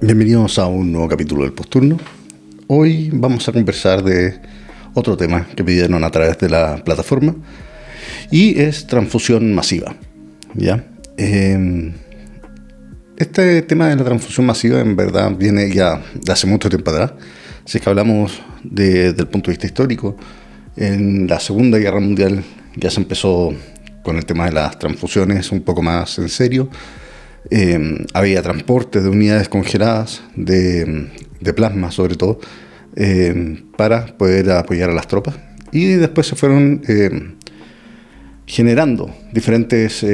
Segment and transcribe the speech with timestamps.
[0.00, 1.96] Bienvenidos a un nuevo capítulo del Posturno.
[2.66, 4.40] Hoy vamos a conversar de
[4.94, 7.34] otro tema que pidieron a través de la plataforma
[8.30, 9.94] y es transfusión masiva.
[10.54, 10.84] ¿ya?
[11.16, 11.92] Em,
[13.16, 17.12] este tema de la transfusión masiva en verdad viene ya de hace mucho tiempo atrás.
[17.64, 20.16] Si es que hablamos desde el punto de vista histórico,
[20.76, 22.42] en la Segunda Guerra Mundial
[22.76, 23.52] ya se empezó
[24.02, 26.68] con el tema de las transfusiones un poco más en serio
[27.50, 31.08] eh, había transporte de unidades congeladas, de,
[31.54, 32.38] plasma sobre todo,
[32.96, 35.36] eh, para poder apoyar a las tropas.
[35.70, 37.10] Y después se fueron eh,
[38.46, 40.04] generando diferentes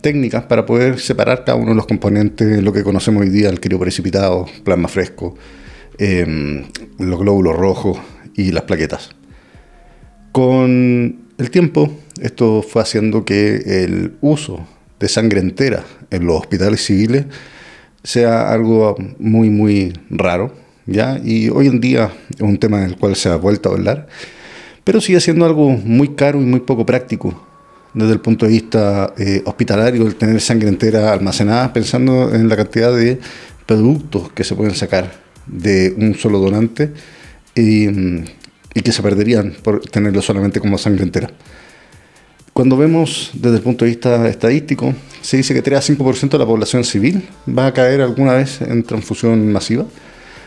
[0.00, 3.60] técnicas para poder separar cada uno de los componentes, lo que conocemos hoy día, el
[3.60, 5.36] precipitado, plasma fresco,
[5.98, 7.98] los glóbulos rojos
[8.34, 9.10] y las plaquetas.
[10.32, 14.66] Con el tiempo, esto fue haciendo que el uso
[14.98, 17.26] de sangre entera en los hospitales civiles
[18.02, 20.54] sea algo muy, muy raro,
[20.86, 21.20] ¿ya?
[21.22, 24.08] Y hoy en día es un tema del cual se ha vuelto a hablar,
[24.84, 27.46] pero sigue siendo algo muy caro y muy poco práctico
[27.96, 32.54] desde el punto de vista eh, hospitalario, el tener sangre entera almacenada, pensando en la
[32.54, 33.18] cantidad de
[33.64, 35.10] productos que se pueden sacar
[35.46, 36.92] de un solo donante
[37.54, 41.30] y, y que se perderían por tenerlo solamente como sangre entera.
[42.52, 46.38] Cuando vemos desde el punto de vista estadístico, se dice que 3 a 5% de
[46.38, 49.86] la población civil va a caer alguna vez en transfusión masiva,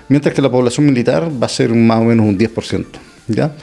[0.09, 2.85] mientras que la población militar va a ser más o menos un 10%.
[3.27, 3.53] ¿ya?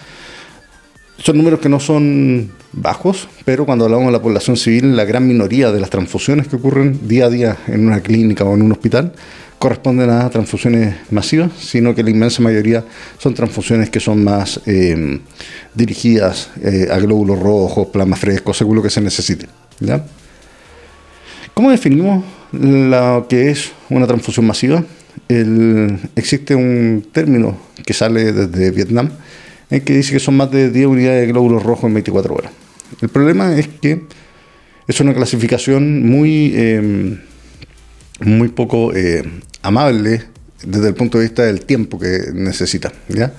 [1.18, 5.26] Son números que no son bajos, pero cuando hablamos de la población civil, la gran
[5.26, 8.72] minoría de las transfusiones que ocurren día a día en una clínica o en un
[8.72, 9.12] hospital
[9.58, 12.84] corresponden a transfusiones masivas, sino que la inmensa mayoría
[13.18, 15.18] son transfusiones que son más eh,
[15.74, 19.46] dirigidas eh, a glóbulos rojos, plasma fresco, según lo que se necesite.
[19.80, 20.04] ¿ya?
[21.54, 24.84] ¿Cómo definimos lo que es una transfusión masiva?
[25.28, 29.10] Existe un término que sale desde Vietnam
[29.70, 32.52] en que dice que son más de 10 unidades de glóbulos rojos en 24 horas.
[33.00, 34.02] El problema es que
[34.86, 36.52] es una clasificación muy...
[36.54, 37.18] Eh,
[38.20, 39.22] muy poco eh,
[39.62, 40.22] amable
[40.64, 43.32] desde el punto de vista del tiempo que necesita, ¿ya?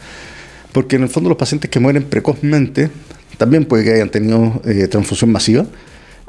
[0.72, 2.90] Porque en el fondo los pacientes que mueren precozmente
[3.38, 5.66] también puede que hayan tenido eh, transfusión masiva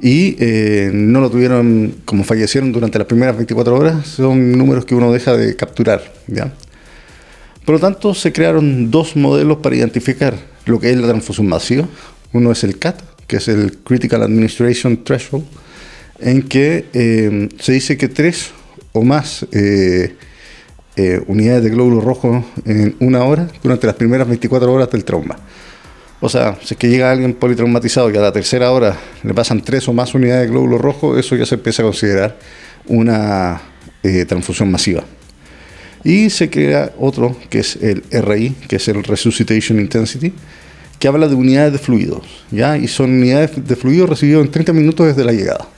[0.01, 4.95] y eh, no lo tuvieron como fallecieron durante las primeras 24 horas, son números que
[4.95, 6.53] uno deja de capturar, ¿ya?
[7.65, 11.87] Por lo tanto, se crearon dos modelos para identificar lo que es la transfusión masiva.
[12.33, 15.45] Uno es el CAT, que es el Critical Administration Threshold,
[16.21, 18.53] en que eh, se dice que tres
[18.93, 20.15] o más eh,
[20.97, 25.39] eh, unidades de glóbulos rojos en una hora durante las primeras 24 horas del trauma.
[26.21, 29.61] O sea, si es que llega alguien politraumatizado y a la tercera hora le pasan
[29.61, 32.37] tres o más unidades de glóbulos rojos, eso ya se empieza a considerar
[32.87, 33.61] una
[34.27, 35.05] transfusión masiva.
[36.03, 40.33] Y se crea otro, que es el RI, que es el Resuscitation Intensity,
[40.99, 42.77] que habla de unidades de fluidos, ¿ya?
[42.77, 45.69] Y son unidades de fluidos recibidos en 30 minutos desde la llegada.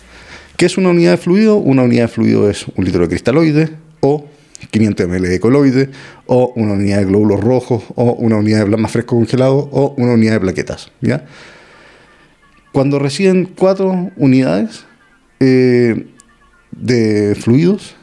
[0.56, 1.56] ¿Qué es una unidad de fluido?
[1.56, 4.26] Una unidad de fluido es un litro de cristaloide o
[4.70, 5.90] 500 ml de coloide
[6.26, 10.12] o una unidad de glóbulos rojos o una unidad de plasma fresco congelado o una
[10.12, 10.90] unidad de plaquetas.
[11.00, 11.24] ¿ya?
[12.72, 14.84] Cuando reciben cuatro unidades
[15.40, 16.06] eh,
[16.72, 17.96] de fluidos,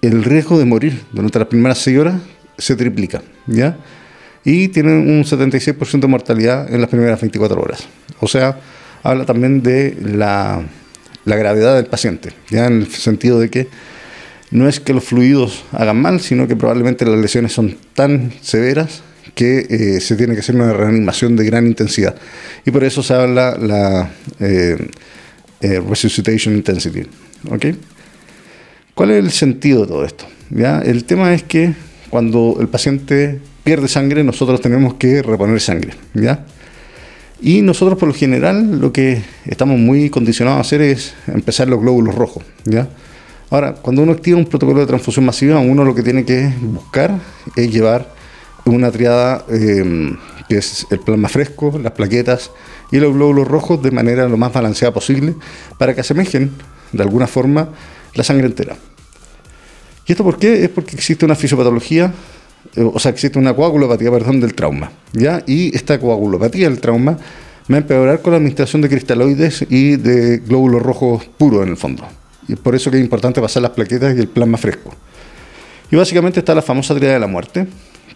[0.00, 2.20] el riesgo de morir durante las primeras seis horas
[2.58, 3.22] se triplica.
[3.46, 3.76] ¿ya?
[4.44, 7.86] Y tienen un 76% de mortalidad en las primeras 24 horas.
[8.20, 8.58] O sea,
[9.02, 10.64] habla también de la
[11.24, 13.68] la gravedad del paciente, ya en el sentido de que
[14.52, 19.02] no es que los fluidos hagan mal, sino que probablemente las lesiones son tan severas
[19.34, 22.14] que eh, se tiene que hacer una reanimación de gran intensidad.
[22.66, 24.10] Y por eso se habla la
[24.40, 24.76] eh,
[25.62, 27.04] eh, resuscitation intensity.
[27.50, 27.76] ¿okay?
[28.94, 30.26] ¿Cuál es el sentido de todo esto?
[30.50, 30.80] ¿Ya?
[30.80, 31.72] El tema es que
[32.10, 35.94] cuando el paciente pierde sangre, nosotros tenemos que reponer sangre.
[36.12, 36.44] ¿ya?
[37.40, 41.80] Y nosotros por lo general lo que estamos muy condicionados a hacer es empezar los
[41.80, 42.44] glóbulos rojos.
[42.66, 42.90] ¿ya?
[43.52, 47.20] Ahora, cuando uno activa un protocolo de transfusión masiva, uno lo que tiene que buscar
[47.54, 48.08] es llevar
[48.64, 50.16] una triada eh,
[50.48, 52.50] que es el plasma fresco, las plaquetas
[52.90, 55.34] y los glóbulos rojos de manera lo más balanceada posible
[55.76, 56.50] para que asemejen
[56.92, 57.68] de alguna forma
[58.14, 58.74] la sangre entera.
[60.06, 60.64] ¿Y esto por qué?
[60.64, 62.10] Es porque existe una fisiopatología
[62.74, 65.42] o sea, existe una coagulopatía, perdón, del trauma, ¿ya?
[65.46, 67.18] Y esta coagulopatía del trauma
[67.70, 71.76] va a empeorar con la administración de cristaloides y de glóbulos rojos puros en el
[71.76, 72.08] fondo.
[72.48, 74.94] Y por eso que es importante pasar las plaquetas y el plasma fresco.
[75.90, 77.66] Y básicamente está la famosa tríada de la muerte,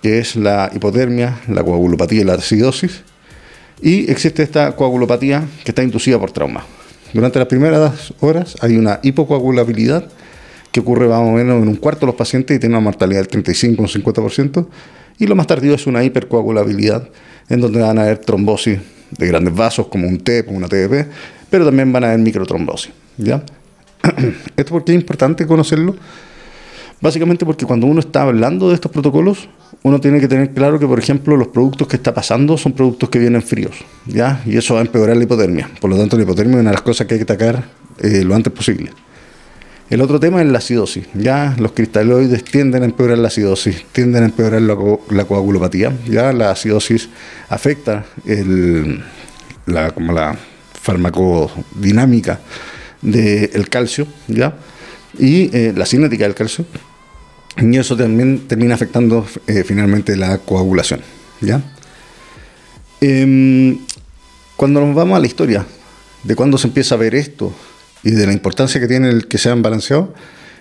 [0.03, 3.03] que es la hipotermia, la coagulopatía y la acidosis.
[3.83, 6.65] Y existe esta coagulopatía que está inducida por trauma.
[7.13, 10.09] Durante las primeras horas hay una hipocoagulabilidad
[10.73, 13.21] que ocurre más o menos en un cuarto de los pacientes y tiene una mortalidad
[13.21, 14.67] del 35 o un 50%.
[15.19, 17.09] Y lo más tardío es una hipercoagulabilidad,
[17.49, 18.79] en donde van a haber trombosis
[19.17, 21.07] de grandes vasos, como un TEP, una TDP,
[21.49, 22.93] pero también van a haber microtrombosis.
[23.17, 23.43] ¿ya?
[24.57, 25.97] ¿Esto por qué es importante conocerlo?
[27.01, 29.49] Básicamente porque cuando uno está hablando de estos protocolos,
[29.83, 33.11] uno tiene que tener claro que, por ejemplo, los productos que está pasando son productos
[33.11, 33.77] que vienen fríos,
[34.07, 34.43] ¿ya?
[34.47, 35.71] Y eso va a empeorar la hipotermia.
[35.81, 37.65] Por lo tanto, la hipotermia es una de las cosas que hay que atacar
[37.99, 38.93] eh, lo antes posible.
[39.91, 41.07] El otro tema es la acidosis.
[41.15, 45.93] Ya los cristaloides tienden a empeorar la acidosis, tienden a empeorar la, coagulopatía.
[46.09, 47.09] Ya la acidosis
[47.49, 48.05] afecta
[49.67, 50.37] la, como la
[50.83, 52.41] farmacodinámica
[53.07, 54.57] del calcio, ¿ya?
[55.19, 56.67] Y eh, la cinética del calcio.
[57.59, 61.01] Y eso también termina afectando eh, finalmente la coagulación,
[61.41, 61.63] ¿ya?
[63.01, 63.79] Em,
[64.57, 65.65] cuando nos vamos a la historia
[66.23, 67.55] de cuándo se empieza a ver esto
[68.03, 70.09] y de la importancia que tiene el que sean balanceados.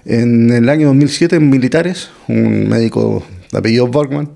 [0.06, 4.30] En el año 2007, en Militares, un médico de apellido Borgman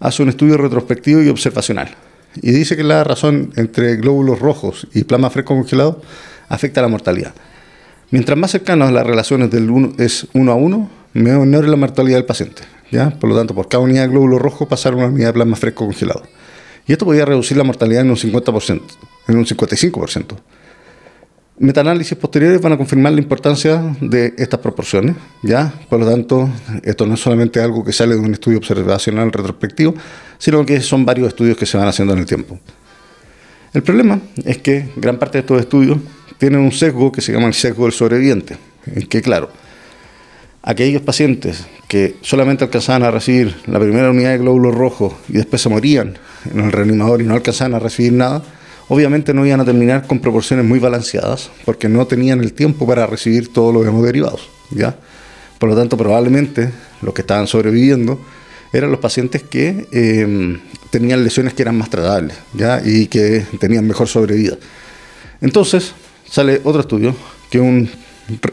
[0.00, 1.94] hace un estudio retrospectivo y observacional.
[2.40, 6.02] Y dice que la razón entre glóbulos rojos y plasma fresco congelado
[6.52, 7.32] afecta la mortalidad.
[8.10, 11.76] Mientras más cercanos a las relaciones del uno, es uno a uno, menor es la
[11.76, 12.62] mortalidad del paciente.
[12.90, 13.10] ¿ya?
[13.10, 15.86] Por lo tanto, por cada unidad de glóbulo rojo pasar una unidad de plasma fresco
[15.86, 16.22] congelado.
[16.86, 18.80] Y esto podría reducir la mortalidad en un 50%,
[19.28, 20.36] en un 55%.
[21.58, 25.72] Metaanálisis posteriores van a confirmar la importancia de estas proporciones, ¿ya?
[25.88, 26.50] Por lo tanto,
[26.82, 29.94] esto no es solamente algo que sale de un estudio observacional retrospectivo,
[30.38, 32.58] sino que son varios estudios que se van haciendo en el tiempo.
[33.72, 35.98] El problema es que gran parte de estos estudios
[36.42, 38.56] tienen un sesgo que se llama el sesgo del sobreviviente,
[38.92, 39.48] en que, claro,
[40.60, 45.62] aquellos pacientes que solamente alcanzaban a recibir la primera unidad de glóbulos rojos y después
[45.62, 46.18] se morían
[46.52, 48.42] en el reanimador y no alcanzaban a recibir nada,
[48.88, 53.06] obviamente no iban a terminar con proporciones muy balanceadas porque no tenían el tiempo para
[53.06, 54.50] recibir todos los hemoderivados.
[54.70, 54.96] ¿ya?
[55.60, 56.70] Por lo tanto, probablemente
[57.02, 58.18] los que estaban sobreviviendo
[58.72, 60.58] eran los pacientes que em,
[60.90, 62.82] tenían lesiones que eran más tratables ¿ya?
[62.84, 64.58] y que tenían mejor sobrevida.
[65.40, 65.94] Entonces,
[66.32, 67.14] sale otro estudio
[67.50, 67.90] que un,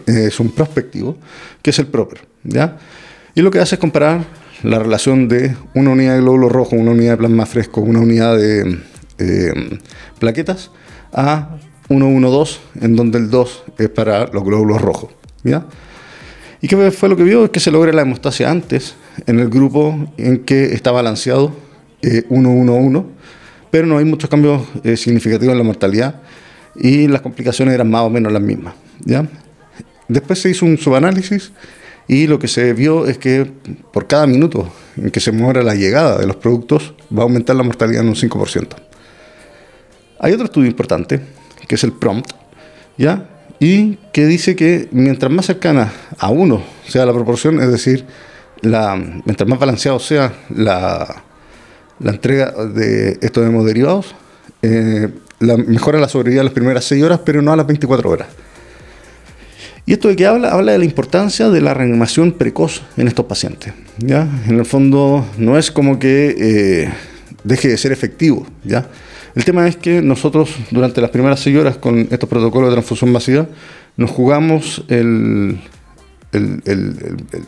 [0.05, 1.15] es un prospectivo,
[1.61, 2.19] que es el PROPER.
[2.43, 2.77] ¿ya?
[3.33, 4.25] Y lo que hace es comparar
[4.63, 8.37] la relación de una unidad de glóbulo rojo, una unidad de plasma fresco, una unidad
[8.37, 8.79] de
[9.17, 9.79] eh,
[10.19, 10.71] plaquetas
[11.13, 15.11] a 112, en donde el 2 es para los glóbulos rojos.
[15.43, 15.65] ¿ya?
[16.59, 17.45] ¿Y qué fue lo que vio?
[17.45, 18.95] Es que se logra la hemostasia antes,
[19.25, 21.53] en el grupo en que está balanceado
[22.01, 23.03] 111, eh,
[23.71, 26.21] pero no hay muchos cambios eh, significativos en la mortalidad
[26.75, 28.73] y las complicaciones eran más o menos las mismas.
[29.05, 29.27] ¿ya?
[30.07, 31.51] Después se hizo un subanálisis
[32.07, 33.49] y lo que se vio es que
[33.93, 37.55] por cada minuto en que se muera la llegada de los productos va a aumentar
[37.55, 38.67] la mortalidad en un 5%.
[40.19, 41.21] Hay otro estudio importante,
[41.67, 42.31] que es el PROMPT,
[42.97, 43.29] ¿ya?
[43.59, 48.05] Y que dice que mientras más cercana a uno sea la proporción, es decir,
[48.61, 51.23] la, mientras más balanceado sea la,
[51.99, 54.15] la entrega de estos hemoderivados,
[54.61, 55.09] eh,
[55.39, 58.27] la, mejora la sobrevida a las primeras 6 horas, pero no a las 24 horas.
[59.85, 60.49] ¿Y esto de qué habla?
[60.49, 63.73] Habla de la importancia de la reanimación precoz en estos pacientes.
[63.97, 64.27] ¿ya?
[64.47, 66.93] En el fondo, no es como que eh,
[67.43, 68.45] deje de ser efectivo.
[68.63, 68.87] ¿ya?
[69.33, 73.11] El tema es que nosotros durante las primeras seis horas con estos protocolos de transfusión
[73.11, 73.47] masiva
[73.97, 74.83] nos jugamos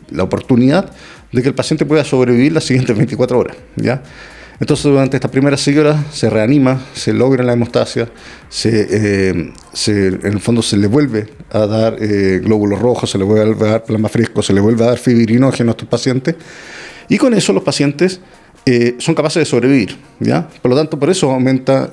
[0.10, 0.92] la oportunidad
[1.32, 3.58] de que el paciente pueda sobrevivir las siguientes 24 horas.
[3.76, 4.02] ¿ya?
[4.62, 8.08] Entonces durante estas primeras seis horas se reanima, se logra la hemostasia,
[8.65, 9.51] eh,
[9.88, 13.72] en el fondo se le vuelve a dar eh, glóbulos rojos, se le vuelve a
[13.72, 16.36] dar plasma fresco, se le vuelve a dar fibrinógeno a estos pacientes
[17.10, 18.20] y con eso los pacientes
[18.68, 19.98] eh, son capaces de sobrevivir.
[20.20, 20.48] ¿ya?
[20.62, 21.89] Por lo tanto, por eso aumenta,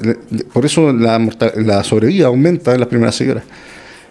[0.53, 1.19] por eso la,
[1.57, 3.45] la sobrevida aumenta en las primeras seis horas.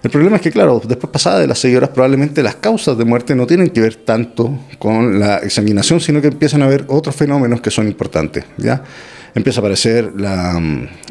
[0.04, 3.06] El problema es que, claro, después pasada de las seis horas, probablemente las causas de
[3.06, 7.16] muerte no tienen que ver tanto con la examinación, sino que empiezan a haber otros
[7.16, 8.46] fenómenos que son importantes.
[8.58, 8.84] ¿ya?
[9.34, 10.62] Empieza a aparecer la,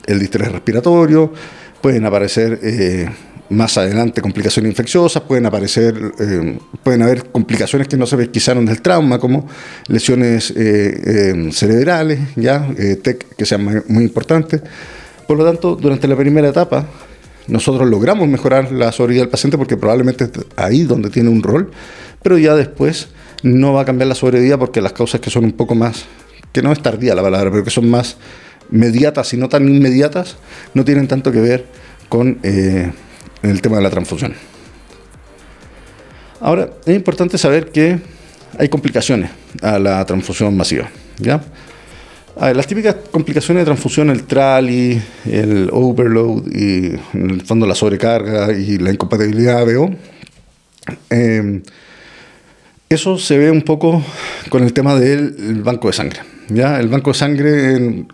[0.06, 1.32] el distrés respiratorio,
[1.80, 3.08] pueden aparecer eh,
[3.48, 8.82] más adelante complicaciones infecciosas, pueden aparecer, eh, pueden haber complicaciones que no se pesquisaron del
[8.82, 9.46] trauma, como
[9.88, 14.62] lesiones eh, em, cerebrales, ya, eh, TEC, que sean muy importantes.
[15.26, 16.86] Por lo tanto, durante la primera etapa,
[17.48, 21.70] nosotros logramos mejorar la sobrevida del paciente porque probablemente es ahí donde tiene un rol,
[22.22, 23.08] pero ya después
[23.42, 26.04] no va a cambiar la sobrevida porque las causas que son un poco más,
[26.52, 28.16] que no es tardía la palabra, pero que son más
[28.70, 30.36] mediatas y no tan inmediatas
[30.74, 31.66] no tienen tanto que ver
[32.08, 32.90] con eh,
[33.42, 34.34] el tema de la transfusión.
[36.40, 37.98] Ahora, es importante saber que
[38.58, 39.30] hay complicaciones
[39.62, 40.88] a la transfusión masiva.
[41.18, 41.42] ¿ya?
[42.36, 48.52] Las típicas complicaciones de transfusión, el trali, el overload y en el fondo la sobrecarga
[48.52, 49.90] y la incompatibilidad ABO,
[51.10, 51.62] eh,
[52.88, 54.02] eso se ve un poco
[54.48, 56.20] con el tema del banco de sangre.
[56.48, 56.78] ¿ya?
[56.78, 58.04] El banco de sangre,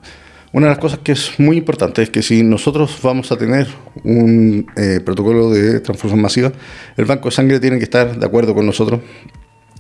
[0.52, 3.66] una de las cosas que es muy importante es que si nosotros vamos a tener
[4.04, 6.52] un eh, protocolo de transfusión masiva,
[6.96, 9.00] el banco de sangre tiene que estar de acuerdo con nosotros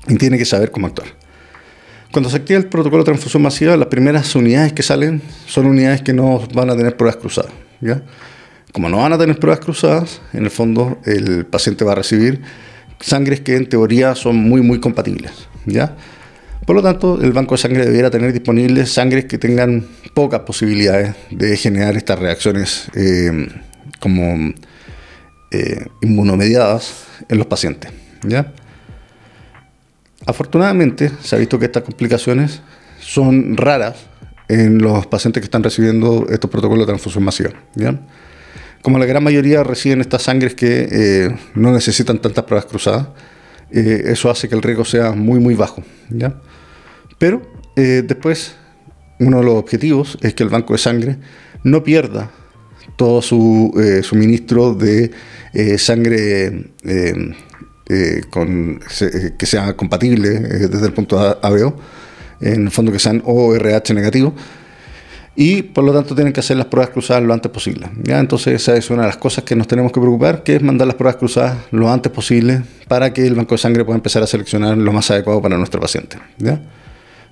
[0.08, 1.08] y tiene que saber cómo actuar.
[2.12, 6.02] Cuando se activa el protocolo de transfusión masiva, las primeras unidades que salen son unidades
[6.02, 7.50] que no van a tener pruebas cruzadas.
[7.80, 8.02] ¿ya?
[8.70, 12.42] Como no van a tener pruebas cruzadas, en el fondo el paciente va a recibir
[13.00, 15.32] sangres que en teoría son muy, muy compatibles.
[15.64, 15.96] ¿ya?
[16.66, 21.14] Por lo tanto, el banco de sangre debiera tener disponibles sangres que tengan pocas posibilidades
[21.30, 23.48] de generar estas reacciones eh,
[24.00, 24.52] como
[25.50, 27.90] eh, inmunomediadas en los pacientes.
[28.28, 28.52] ¿ya?
[30.26, 32.62] Afortunadamente, se ha visto que estas complicaciones
[33.00, 34.06] son raras
[34.48, 37.50] en los pacientes que están recibiendo estos protocolos de transfusión masiva.
[37.74, 38.00] ¿ya?
[38.82, 43.08] Como la gran mayoría reciben estas sangres que eh, no necesitan tantas pruebas cruzadas,
[43.70, 45.82] eso hace que el riesgo sea muy, muy bajo.
[46.10, 46.34] ¿ya?
[47.18, 47.42] Pero
[47.74, 48.54] eh, después,
[49.18, 51.16] uno de los objetivos es que el banco de sangre
[51.64, 52.30] no pierda
[52.96, 55.10] todo su eh, suministro de
[57.88, 58.80] eh, con,
[59.38, 61.76] que sea compatible desde el punto ABO,
[62.40, 64.34] en el fondo que sean ORH negativo,
[65.34, 67.88] y por lo tanto tienen que hacer las pruebas cruzadas lo antes posible.
[68.02, 68.18] ¿ya?
[68.18, 70.86] Entonces esa es una de las cosas que nos tenemos que preocupar, que es mandar
[70.86, 74.26] las pruebas cruzadas lo antes posible para que el banco de sangre pueda empezar a
[74.26, 76.18] seleccionar lo más adecuado para nuestro paciente.
[76.38, 76.60] ¿ya?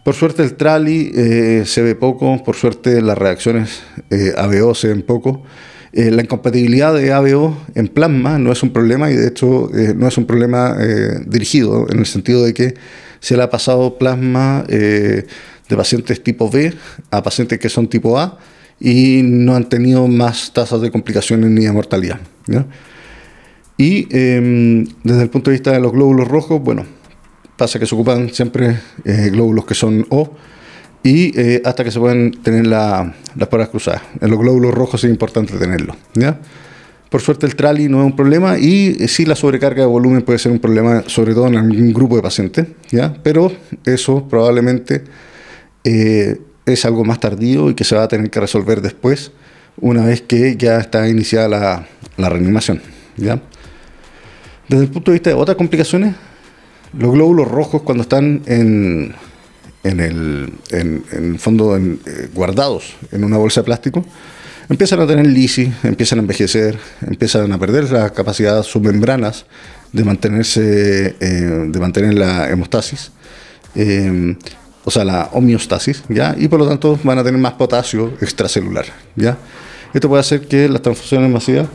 [0.02, 4.88] Por suerte el trali eh, se ve poco, por suerte las reacciones eh, ABO se
[4.88, 5.42] ven poco.
[5.92, 10.06] Eh, la incompatibilidad de ABO en plasma no es un problema y de hecho no
[10.06, 10.76] es un problema
[11.26, 12.74] dirigido en el sentido de que
[13.18, 15.26] se le ha pasado plasma de
[15.76, 16.72] pacientes tipo B
[17.10, 18.38] a pacientes que son tipo A
[18.80, 22.20] y no han tenido más tasas de complicaciones ni de mortalidad.
[23.76, 26.84] Y em, desde el punto de vista de los glóbulos rojos, bueno,
[27.56, 30.34] pasa que se ocupan siempre eh, glóbulos que son O
[31.02, 33.12] y eh, hasta que se pueden tener las
[33.48, 34.02] pruebas cruzadas.
[34.20, 35.96] En los glóbulos rojos es importante tenerlo.
[36.14, 36.38] ¿ya?
[37.08, 40.22] Por suerte el trali no es un problema y eh, sí la sobrecarga de volumen
[40.22, 43.14] puede ser un problema, sobre todo en algún grupo de pacientes, ¿ya?
[43.22, 43.50] pero
[43.84, 45.04] eso probablemente
[45.82, 49.32] es algo más tardío y que se va a tener que resolver después,
[49.80, 51.86] una vez que ya está iniciada la,
[52.18, 52.82] la reanimación.
[53.16, 53.40] ¿ya?
[54.68, 56.14] Desde el punto de vista de otras complicaciones,
[56.92, 59.14] los glóbulos rojos cuando están en,
[59.82, 64.04] en, el, en, fondo eh, guardados en una bolsa de plástico,
[64.68, 69.46] empiezan a tener lisis, empiezan a envejecer, empiezan a perder la capacidad submembranas
[69.92, 73.10] de mantenerse, eh, de mantener la hemostasis,
[73.74, 74.36] eh,
[74.84, 76.34] o sea, la homeostasis, ¿ya?
[76.38, 79.38] Y por lo tanto van a tener más potasio extracelular, ¿ya?
[79.92, 81.68] Esto puede hacer que las transfusiones masivas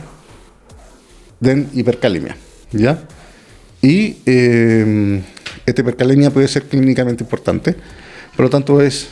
[1.40, 2.36] den hipercalemia,
[2.72, 2.98] ¿ya?
[3.82, 5.22] Y eh,
[5.66, 7.74] esta hipercalemia puede ser clínicamente importante.
[8.36, 9.08] Por lo tanto, es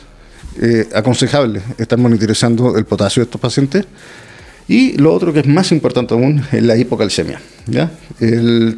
[0.61, 3.85] eh, aconsejable estar monitorizando el potasio de estos pacientes.
[4.67, 7.39] Y lo otro que es más importante aún es la hipocalcemia.
[7.67, 7.91] ¿ya?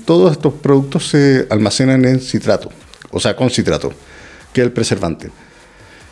[0.06, 2.70] todos estos productos se almacenan en citrato,
[3.12, 3.94] o sea, con citrato,
[4.54, 5.30] que es el preservante.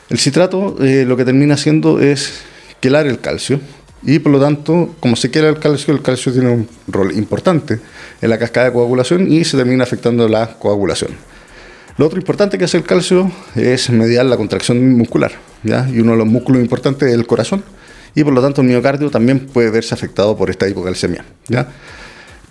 [0.10, 2.42] El citrato eh, lo que termina haciendo es
[2.80, 3.60] quelar el calcio
[4.04, 7.80] y por lo tanto, como se quela el calcio, el calcio tiene un rol importante
[8.22, 11.12] en la cascada de coagulación y se termina afectando la coagulación.
[11.98, 15.32] Lo otro importante que hace el calcio es mediar la contracción muscular,
[15.64, 17.64] y uno de los músculos importantes es el corazón,
[18.14, 21.24] y por lo tanto el miocardio también puede verse afectado por esta hipocalcemia.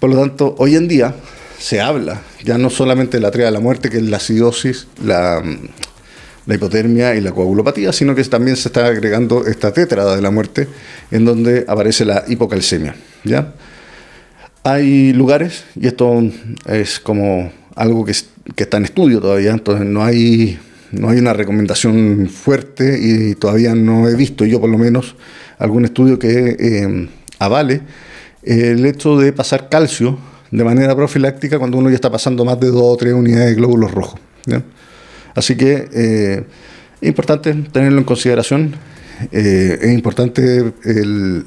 [0.01, 1.15] Por lo tanto, hoy en día
[1.59, 4.87] se habla ya no solamente de la tría de la muerte, que es la acidosis,
[5.05, 5.43] la,
[6.47, 10.31] la hipotermia y la coagulopatía, sino que también se está agregando esta tétrada de la
[10.31, 10.69] muerte,
[11.11, 12.97] en donde aparece la hipocalcemia.
[14.63, 16.23] Hay lugares, y esto
[16.67, 18.15] es como algo que,
[18.57, 20.59] está en estudio todavía, entonces no hay,
[20.93, 25.17] no hay una recomendación fuerte y todavía no he visto, yo por lo menos,
[25.59, 27.09] algún estudio que eh,
[27.39, 27.83] avale
[28.43, 30.19] el hecho de pasar calcio
[30.51, 33.55] de manera profiláctica cuando uno ya está pasando más de dos o tres unidades de
[33.55, 34.21] glóbulos rojos.
[35.35, 36.45] Así que eh,
[37.01, 38.75] es importante tenerlo en consideración,
[39.33, 41.45] eh, es importante el,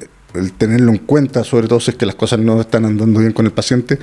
[0.57, 3.45] tenerlo en cuenta, sobre todo si es que las cosas no están andando bien con
[3.45, 3.97] el paciente.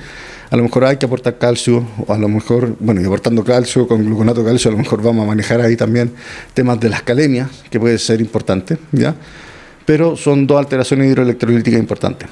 [0.49, 3.87] A lo mejor hay que aportar calcio, o a lo mejor, bueno, y aportando calcio
[3.87, 6.11] con gluconato de calcio, a lo mejor vamos a manejar ahí también
[6.53, 9.15] temas de las calemias, que puede ser importante, ¿ya?
[9.85, 12.27] pero son dos alteraciones hidroelectrolíticas importantes.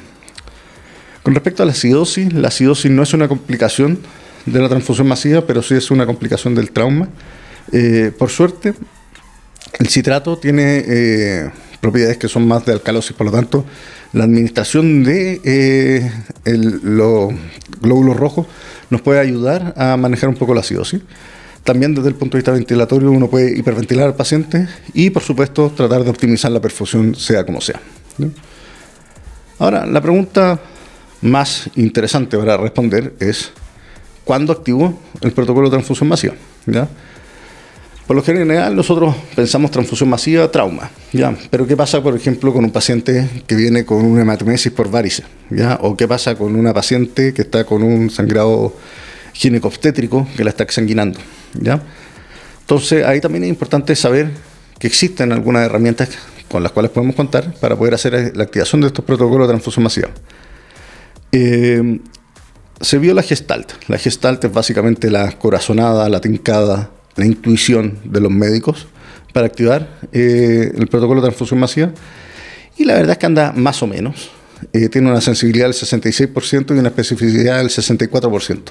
[1.22, 4.00] Con respecto a la acidosis, la acidosis no es una complicación
[4.46, 7.08] de la transfusión masiva, pero sí es una complicación del trauma.
[7.72, 8.74] Eh, por suerte,
[9.80, 11.50] el citrato tiene eh,
[11.84, 13.66] propiedades que son más de alcalosis, por lo tanto,
[14.14, 16.10] la administración de eh,
[16.46, 17.34] los
[17.82, 18.48] glóbulos rojos
[18.90, 21.02] nos puede ayudar a manejar un poco la acidosis.
[21.66, 25.74] También desde el punto de vista ventilatorio uno puede hiperventilar al paciente y por supuesto
[25.76, 27.82] tratar de optimizar la perfusión sea como sea.
[29.60, 30.60] Ahora, la pregunta
[31.22, 33.52] más interesante para responder es
[34.24, 36.36] ¿cuándo activo el protocolo de transfusión masiva?
[36.66, 36.88] ¿Ya?
[38.08, 41.34] Por lo general nosotros pensamos transfusión masiva, trauma, ¿ya?
[41.50, 45.26] Pero ¿qué pasa, por ejemplo, con un paciente que viene con una hematomesis por varices,
[45.50, 45.80] ¿ya?
[45.82, 48.76] O qué pasa con una paciente que está con un sangrado
[49.34, 51.20] ginecobstétrico que la está exsanguinando,
[51.54, 51.82] ¿ya?
[52.60, 54.30] Entonces ahí también es importante saber
[54.80, 56.10] que existen algunas herramientas
[56.50, 59.84] con las cuales podemos contar para poder hacer la activación de estos protocolos de transfusión
[59.84, 60.10] masiva.
[61.32, 62.00] Eh,
[62.82, 63.72] se vio la gestalt.
[63.88, 68.88] La gestalt es básicamente la corazonada, la tincada, la intuición de los médicos
[69.34, 71.92] para activar eh, el protocolo de transfusión masiva.
[72.78, 74.30] Y la verdad es que anda más o menos.
[74.72, 78.62] Eh, tiene una sensibilidad del 66% y una especificidad del 64%.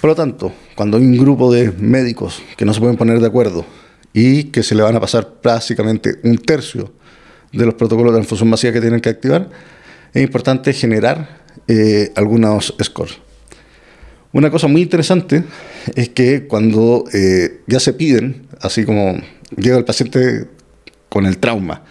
[0.00, 3.26] Por lo tanto, cuando hay un grupo de médicos que no se pueden poner de
[3.26, 3.64] acuerdo
[4.12, 6.92] y que se le van a pasar básicamente un tercio
[7.52, 9.48] de los protocolos de transfusión masiva que tienen que activar,
[10.12, 13.18] es importante generar eh, algunos scores.
[14.32, 15.44] Una cosa muy interesante
[15.94, 19.16] es que cuando eh, ya se piden, así como
[19.56, 20.48] llega el paciente
[21.08, 21.82] con el trauma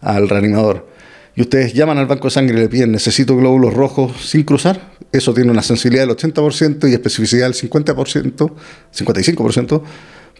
[0.00, 0.88] al reanimador,
[1.34, 4.92] y ustedes llaman al banco de sangre y le piden necesito glóbulos rojos sin cruzar,
[5.12, 8.52] eso tiene una sensibilidad del 80% y especificidad del 50%,
[8.94, 9.82] 55%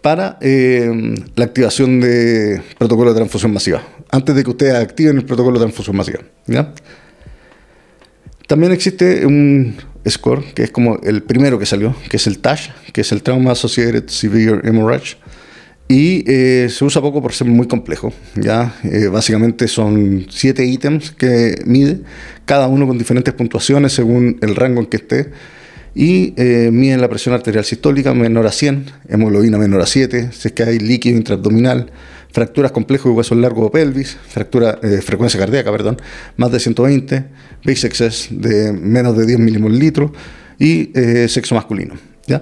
[0.01, 3.81] para eh, la activación de protocolo de transfusión masiva,
[4.11, 6.19] antes de que ustedes activen el protocolo de transfusión masiva.
[8.47, 9.75] También existe un
[10.07, 13.23] score, que es como el primero que salió, que es el TASH, que es el
[13.23, 15.17] Trauma Associated Severe Hemorrhage,
[15.87, 18.13] y eh, se usa poco por ser muy complejo.
[18.35, 18.75] ¿ya?
[18.83, 21.99] Eh, básicamente son siete ítems que mide,
[22.45, 25.31] cada uno con diferentes puntuaciones según el rango en que esté,
[25.95, 30.47] y eh, mide la presión arterial sistólica menor a 100, hemoglobina menor a 7, si
[30.47, 31.91] es que hay líquido intraabdominal,
[32.33, 36.01] fracturas complejos de huesos largos o pelvis, fractura, eh, frecuencia cardíaca, perdón,
[36.35, 37.25] más de 120,
[37.63, 40.11] base excess de menos de 10 milímetros litros
[40.57, 41.93] y eh, sexo masculino.
[42.25, 42.41] ¿ya?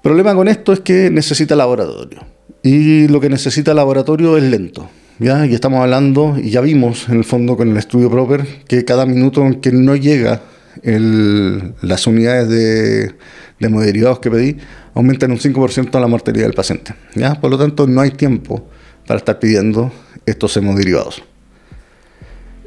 [0.00, 2.24] problema con esto es que necesita laboratorio
[2.62, 4.88] y lo que necesita laboratorio es lento.
[5.18, 5.44] ¿ya?
[5.44, 9.06] Y estamos hablando, y ya vimos en el fondo con el estudio Proper, que cada
[9.06, 10.42] minuto en que no llega
[10.84, 13.14] las unidades de,
[13.58, 14.56] de que pedí,
[14.94, 16.94] aumentan un 5% la mortalidad del paciente.
[17.14, 17.34] ¿ya?
[17.40, 18.68] Por lo tanto, no hay tiempo
[19.06, 19.92] para estar pidiendo
[20.26, 21.22] estos hemoderivados.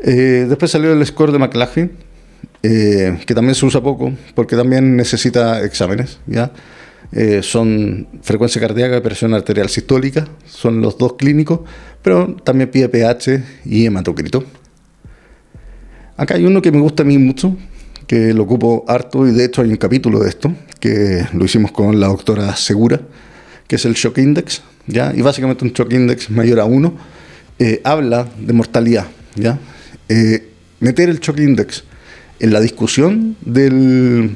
[0.03, 1.91] Eh, después salió el score de McLaughlin,
[2.63, 6.19] eh, que también se usa poco porque también necesita exámenes.
[6.25, 6.51] ¿ya?
[7.11, 11.59] Eh, son frecuencia cardíaca y presión arterial sistólica, son los dos clínicos,
[12.01, 14.43] pero también pide pH y hematocrito.
[16.15, 17.57] Acá hay uno que me gusta a mí mucho,
[18.11, 21.71] que lo ocupo harto y de hecho hay un capítulo de esto que lo hicimos
[21.71, 22.99] con la doctora Segura,
[23.69, 25.13] que es el Shock Index, ¿ya?
[25.15, 26.93] y básicamente un Shock Index mayor a 1
[27.57, 29.07] eh, habla de mortalidad.
[29.35, 29.57] ¿ya?
[30.09, 30.45] Eh,
[30.81, 31.85] meter el Shock Index
[32.41, 34.31] en la discusión del,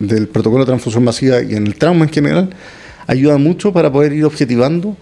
[0.00, 2.50] del protocolo de transfusión masiva y en el trauma en general
[3.06, 4.96] ayuda mucho para poder ir objetivando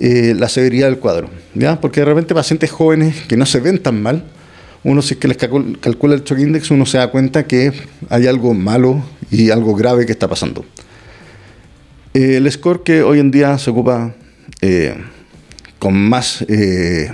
[0.00, 1.78] eh, la severidad del cuadro, ¿ya?
[1.82, 4.24] porque de repente pacientes jóvenes que no se ven tan mal,
[4.84, 7.72] uno si es que les calcula el shock index, uno se da cuenta que
[8.08, 10.64] hay algo malo y algo grave que está pasando.
[12.14, 14.14] Eh, el score que hoy en día se ocupa
[14.60, 14.94] eh,
[15.78, 17.10] con más, eh,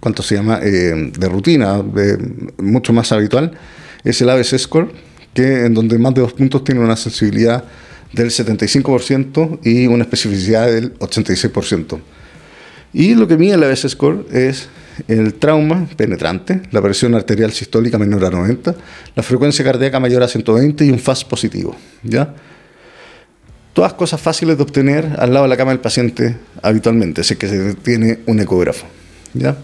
[0.00, 1.82] ¿cuánto se llama?, de rutina,
[2.58, 3.52] mucho más habitual,
[4.04, 4.92] es el ABC score,
[5.32, 7.64] que en donde más de dos puntos tiene una sensibilidad
[8.12, 12.00] del 75% y una especificidad del 86%.
[12.92, 14.68] Y lo que mide el ABC score es
[15.08, 18.74] el trauma penetrante, la presión arterial sistólica menor a 90,
[19.14, 21.76] la frecuencia cardíaca mayor a 120 y un FAS positivo.
[22.02, 22.34] ¿ya?
[23.72, 27.38] Todas cosas fáciles de obtener al lado de la cama del paciente habitualmente, si es
[27.38, 28.86] que se tiene un ecógrafo.
[29.34, 29.56] ¿ya?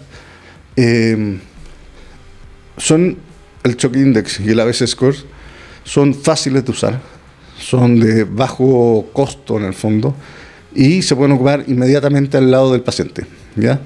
[0.75, 1.39] Eh,
[2.77, 3.17] son
[3.63, 5.15] el Shock Index y el ABC Score
[5.83, 7.01] son fáciles de usar,
[7.59, 10.15] son de bajo costo en el fondo
[10.75, 13.25] y se pueden ocupar inmediatamente al lado del paciente.
[13.55, 13.79] ¿ya?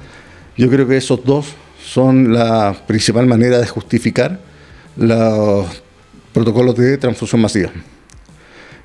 [0.57, 4.39] Yo creo que esos dos son la principal manera de justificar
[4.95, 5.83] los
[6.33, 7.71] protocolos de transfusión masiva.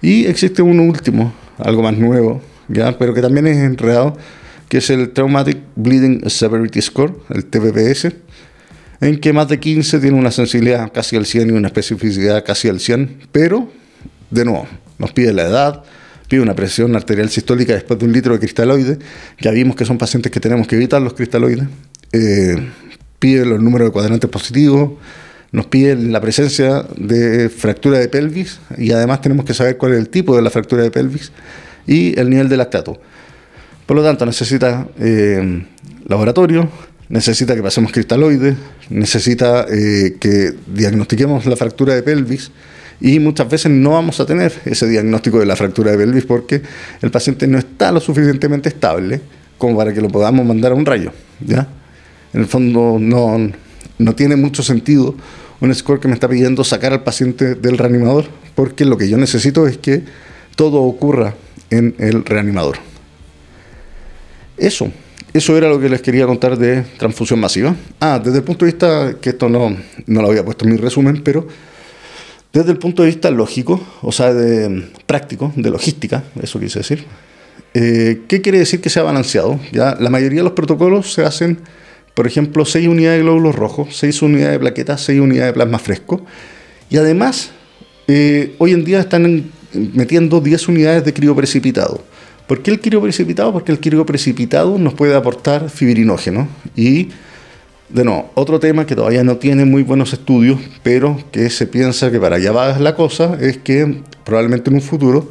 [0.03, 2.97] Y existe uno último, algo más nuevo, ¿ya?
[2.99, 4.17] pero que también es enredado,
[4.69, 8.09] que es el Traumatic Bleeding Severity Score, el TBPS,
[9.01, 12.69] en que más de 15 tiene una sensibilidad casi al 100 y una especificidad casi
[12.69, 13.71] al 100, pero,
[14.31, 14.67] de nuevo,
[14.99, 15.85] nos pide la edad,
[16.33, 18.97] pide una presión arterial sistólica después de un litro de cristaloides,
[19.39, 21.67] ya vimos que son pacientes que tenemos que evitar los cristaloides,
[22.11, 22.57] eh,
[23.19, 24.93] pide los números de cuadrantes positivos,
[25.51, 29.99] nos pide la presencia de fractura de pelvis y además tenemos que saber cuál es
[29.99, 31.33] el tipo de la fractura de pelvis
[31.87, 32.99] y el nivel de lactato.
[33.85, 35.67] Por lo tanto, necesita eh,
[36.07, 36.67] laboratorio,
[37.11, 38.57] necesita que pasemos cristaloides,
[38.89, 42.51] necesita eh, que diagnostiquemos la fractura de pelvis
[43.03, 46.63] y muchas veces no vamos a tener ese diagnóstico de la fractura de pelvis porque
[47.03, 49.21] el paciente no está lo suficientemente estable
[49.59, 51.11] como para que lo podamos mandar a un rayo.
[51.41, 51.67] ¿ya?
[52.33, 53.51] En el fondo no,
[53.99, 55.17] no tiene mucho sentido
[55.61, 59.17] un score que me está pidiendo sacar al paciente del reanimador porque lo que yo
[59.17, 60.05] necesito es que
[60.55, 61.35] todo ocurra
[61.71, 62.77] en el reanimador.
[64.57, 64.93] Eso,
[65.33, 67.75] eso era lo que les quería contar de transfusión masiva.
[67.99, 70.77] Ah, desde el punto de vista, que esto no, no lo había puesto en mi
[70.77, 71.49] resumen, pero
[72.53, 77.05] desde el punto de vista lógico, o sea, de práctico, de logística, eso quise decir,
[77.75, 79.59] eh, ¿qué quiere decir que sea balanceado?
[79.73, 79.97] ¿Ya?
[79.99, 81.61] La mayoría de los protocolos se hacen,
[82.15, 85.79] por ejemplo, 6 unidades de glóbulos rojos, 6 unidades de plaquetas, 6 unidades de plasma
[85.79, 86.25] fresco,
[86.91, 87.53] y además,
[88.07, 92.05] eh, hoy en día están metiendo 10 unidades de crioprecipitado.
[92.47, 93.51] ¿Por qué el crioprecipitado?
[93.53, 97.09] Porque el crioprecipitado nos puede aportar fibrinógeno y
[97.93, 102.11] de nuevo, otro tema que todavía no tiene muy buenos estudios, pero que se piensa
[102.11, 105.29] que para allá va la cosa, es que probablemente en un futuro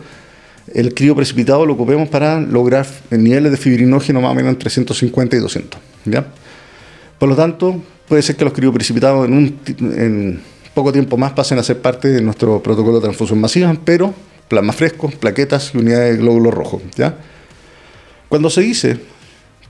[0.73, 5.35] el crío precipitado lo ocupemos para lograr niveles de fibrinógeno más o menos entre 150
[5.35, 5.81] y 200.
[6.05, 6.27] ¿ya?
[7.17, 9.59] Por lo tanto, puede ser que los crioprecipitados en, un,
[9.97, 10.41] en
[10.73, 14.13] poco tiempo más pasen a ser parte de nuestro protocolo de transfusión masiva, pero
[14.47, 16.83] plasma fresco, plaquetas y unidades de glóbulos rojos.
[16.95, 17.17] ¿ya?
[18.29, 18.97] Cuando se dice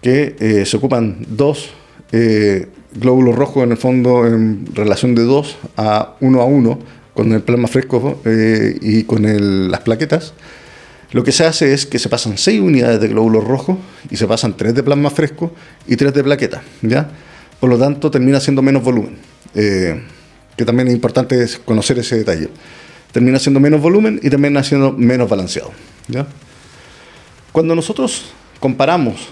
[0.01, 1.69] que eh, se ocupan dos
[2.12, 6.80] eh, glóbulos rojos en el fondo en relación de 2 a 1 a 1
[7.13, 10.34] con el plasma fresco eh, y con las plaquetas,
[11.12, 13.77] lo que se hace es que se pasan 6 unidades de glóbulos rojos
[14.10, 15.51] y se pasan 3 de plasma fresco
[15.88, 16.62] y 3 de plaquetas.
[16.82, 17.10] ¿ya?
[17.60, 19.17] Por lo tanto, termina siendo menos volumen,
[19.54, 20.01] eh,
[20.56, 22.49] que también es importante conocer ese detalle.
[23.12, 25.71] Termina siendo menos volumen y termina siendo menos balanceado.
[26.08, 26.25] ¿ya?
[27.51, 29.27] Cuando nosotros comparamos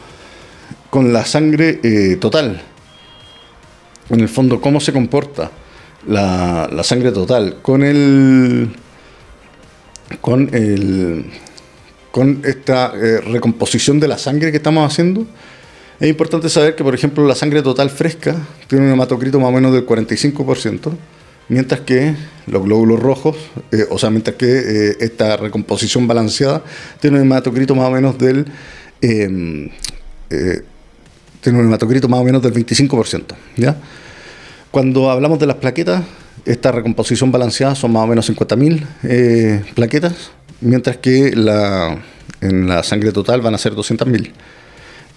[0.89, 2.61] con la sangre eh, total
[4.09, 5.51] en el fondo cómo se comporta
[6.07, 8.69] la, sangre total con el
[10.21, 11.25] con el
[12.11, 15.25] con esta eh, recomposición de la sangre que estamos haciendo.
[15.99, 18.35] Es importante saber que por ejemplo la sangre total fresca
[18.67, 20.91] tiene un hematocrito más o menos del 45%
[21.49, 22.15] mientras que
[22.47, 23.35] los glóbulos rojos,
[23.71, 26.63] eh, o sea, mientras que eh, esta recomposición balanceada
[27.01, 28.45] tiene un hematocrito más o menos del
[31.41, 33.23] tiene un hematocrito más o menos del 25%,
[33.58, 33.78] ¿ya?
[34.71, 36.04] Cuando hablamos de las plaquetas,
[36.45, 41.97] esta recomposición balanceada son más o menos 50.000 eh, plaquetas, mientras que la,
[42.41, 44.32] en la sangre total van a ser 200.000.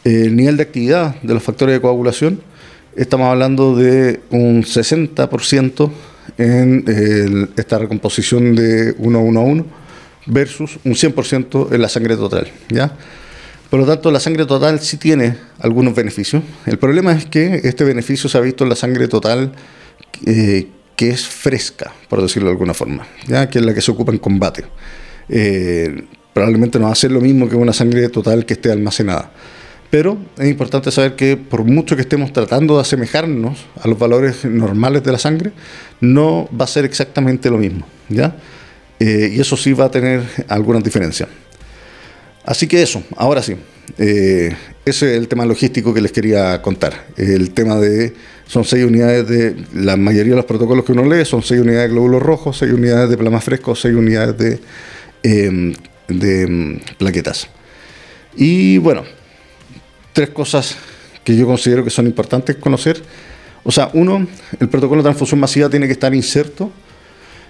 [0.04, 2.40] El nivel de actividad de los factores de coagulación,
[2.96, 5.90] estamos hablando de un 60%
[6.38, 9.66] en esta recomposición de 1 a 1 a 1
[10.26, 12.48] versus un 100% en la sangre total.
[12.68, 12.96] ¿ya?
[13.72, 16.42] Por lo tanto, la sangre total sí tiene algunos beneficios.
[16.66, 19.52] El problema es que este beneficio se ha visto en la sangre total
[20.26, 23.48] eh, que es fresca, por decirlo de alguna forma, ¿ya?
[23.48, 24.66] que es la que se ocupa en combate.
[25.30, 26.04] Eh,
[26.34, 29.32] probablemente no va a ser lo mismo que una sangre total que esté almacenada.
[29.88, 34.44] Pero es importante saber que por mucho que estemos tratando de asemejarnos a los valores
[34.44, 35.50] normales de la sangre,
[35.98, 37.86] no va a ser exactamente lo mismo.
[38.10, 38.36] ¿ya?
[39.00, 41.30] Eh, y eso sí va a tener algunas diferencias.
[42.44, 43.56] Así que eso, ahora sí.
[43.98, 47.06] Eh, ese es el tema logístico que les quería contar.
[47.16, 48.14] El tema de,
[48.46, 51.88] son seis unidades de, la mayoría de los protocolos que uno lee son seis unidades
[51.88, 54.60] de glóbulos rojos, seis unidades de plasma fresco, seis unidades de,
[55.22, 55.74] em,
[56.08, 57.48] de em, plaquetas.
[58.36, 59.04] Y bueno,
[60.12, 60.76] tres cosas
[61.22, 63.00] que yo considero que son importantes conocer.
[63.62, 64.26] O sea, uno,
[64.58, 66.72] el protocolo de transfusión masiva tiene que estar inserto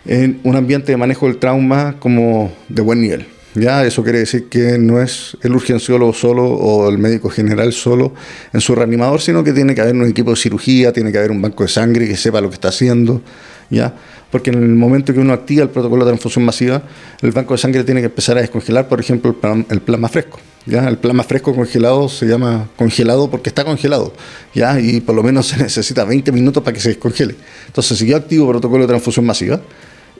[0.04, 3.26] en un ambiente de manejo del trauma como de buen nivel.
[3.54, 8.14] Ya, eso quiere decir que no es el urgenciólogo solo o el médico general solo
[8.52, 11.30] en su reanimador, sino que tiene que haber un equipo de cirugía, tiene que haber
[11.30, 13.20] un banco de sangre que sepa lo que está haciendo,
[13.68, 13.94] ¿ya?
[14.30, 16.82] Porque en el momento que uno activa el protocolo de transfusión masiva,
[17.20, 19.36] el banco de sangre tiene que empezar a descongelar, por ejemplo,
[19.68, 20.40] el, plasma fresco.
[20.64, 20.88] ¿ya?
[20.88, 24.14] El plasma fresco congelado se llama congelado porque está congelado,
[24.54, 24.80] ¿ya?
[24.80, 27.34] Y por lo menos se necesita 20 minutos para que se descongele.
[27.66, 29.60] Entonces, si yo activo el protocolo de transfusión masiva,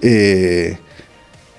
[0.03, 0.77] eh,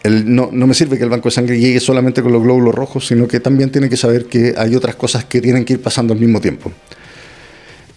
[0.03, 3.27] no, me sirve que el banco de sangre llegue solamente con los glóbulos rojos, sino
[3.27, 6.19] que también tiene que saber que hay otras cosas que tienen que ir pasando al
[6.19, 6.71] mismo tiempo.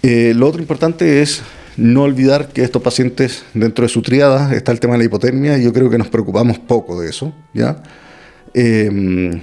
[0.03, 1.42] Eh, lo otro importante es
[1.77, 5.59] no olvidar que estos pacientes, dentro de su triada, está el tema de la hipotermia,
[5.59, 7.83] y yo creo que nos preocupamos poco de eso, ¿ya?
[8.55, 9.42] Eh,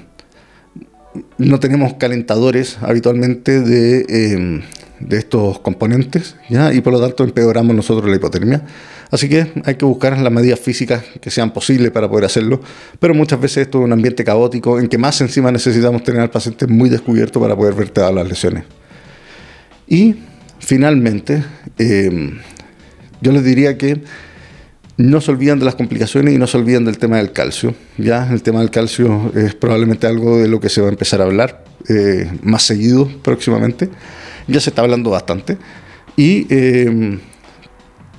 [1.37, 4.63] no tenemos calentadores habitualmente de,
[4.99, 6.73] de, estos componentes, ¿ya?
[6.73, 8.63] Y por lo tanto empeoramos nosotros la hipotermia.
[9.13, 12.59] Así que hay que buscar las medidas físicas que sean posibles para poder hacerlo,
[12.99, 16.31] pero muchas veces esto es un ambiente caótico en que más encima necesitamos tener al
[16.31, 18.63] paciente muy descubierto para poder ver todas las lesiones.
[19.87, 20.15] Y
[20.57, 21.43] finalmente,
[21.77, 22.39] em,
[23.21, 24.01] yo les diría que
[24.97, 27.75] no se olviden de las complicaciones y no se olviden del tema del calcio.
[27.99, 31.21] Ya el tema del calcio es probablemente algo de lo que se va a empezar
[31.21, 33.89] a hablar eh, más seguido próximamente.
[34.47, 35.59] Ya se está hablando bastante.
[36.17, 37.19] Y em,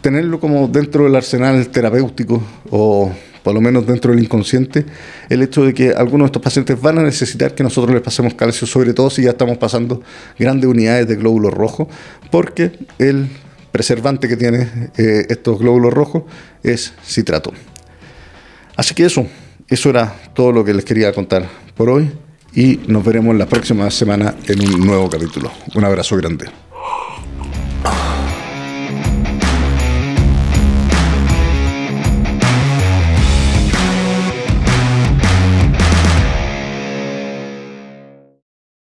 [0.04, 3.10] tenerlo como dentro del arsenal terapéutico o
[3.42, 4.84] por lo menos dentro del inconsciente,
[5.30, 8.34] el hecho de que algunos de estos pacientes van a necesitar que nosotros les pasemos
[8.34, 10.02] calcio, sobre todo si ya estamos pasando
[10.38, 11.88] grandes unidades de glóbulos rojos,
[12.30, 13.28] porque el
[13.72, 16.24] preservante que tiene eh, estos glóbulos rojos
[16.62, 17.54] es citrato.
[18.76, 19.26] Así que eso,
[19.68, 22.10] eso era todo lo que les quería contar por hoy
[22.54, 25.50] y nos veremos la próxima semana en un nuevo capítulo.
[25.74, 26.63] Un abrazo grande.